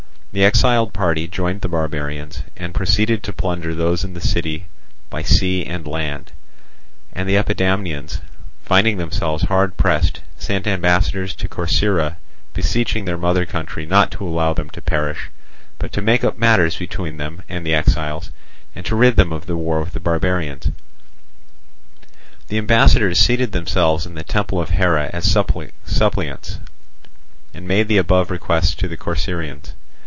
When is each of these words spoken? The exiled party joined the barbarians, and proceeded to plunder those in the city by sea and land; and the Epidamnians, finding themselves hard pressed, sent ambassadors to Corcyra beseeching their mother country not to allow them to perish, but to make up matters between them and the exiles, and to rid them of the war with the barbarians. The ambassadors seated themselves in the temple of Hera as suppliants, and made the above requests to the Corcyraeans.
The 0.33 0.45
exiled 0.45 0.93
party 0.93 1.27
joined 1.27 1.59
the 1.59 1.67
barbarians, 1.67 2.43
and 2.55 2.73
proceeded 2.73 3.21
to 3.23 3.33
plunder 3.33 3.75
those 3.75 4.05
in 4.05 4.13
the 4.13 4.21
city 4.21 4.67
by 5.09 5.23
sea 5.23 5.65
and 5.65 5.85
land; 5.85 6.31
and 7.11 7.27
the 7.27 7.35
Epidamnians, 7.35 8.21
finding 8.63 8.95
themselves 8.95 9.43
hard 9.43 9.75
pressed, 9.75 10.21
sent 10.37 10.67
ambassadors 10.67 11.35
to 11.35 11.49
Corcyra 11.49 12.15
beseeching 12.53 13.03
their 13.03 13.17
mother 13.17 13.45
country 13.45 13.85
not 13.85 14.09
to 14.11 14.25
allow 14.25 14.53
them 14.53 14.69
to 14.69 14.81
perish, 14.81 15.29
but 15.77 15.91
to 15.91 16.01
make 16.01 16.23
up 16.23 16.37
matters 16.37 16.77
between 16.77 17.17
them 17.17 17.43
and 17.49 17.65
the 17.67 17.75
exiles, 17.75 18.31
and 18.73 18.85
to 18.85 18.95
rid 18.95 19.17
them 19.17 19.33
of 19.33 19.47
the 19.47 19.57
war 19.57 19.81
with 19.81 19.91
the 19.91 19.99
barbarians. 19.99 20.71
The 22.47 22.57
ambassadors 22.57 23.19
seated 23.19 23.51
themselves 23.51 24.05
in 24.05 24.13
the 24.13 24.23
temple 24.23 24.61
of 24.61 24.69
Hera 24.69 25.09
as 25.11 25.25
suppliants, 25.29 26.59
and 27.53 27.67
made 27.67 27.89
the 27.89 27.97
above 27.97 28.31
requests 28.31 28.73
to 28.75 28.87
the 28.87 28.95
Corcyraeans. 28.95 29.73